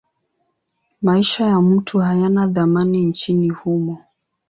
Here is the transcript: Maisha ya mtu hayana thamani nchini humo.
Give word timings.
Maisha 1.01 1.45
ya 1.45 1.61
mtu 1.61 1.99
hayana 1.99 2.47
thamani 2.47 3.05
nchini 3.05 3.49
humo. 3.49 4.01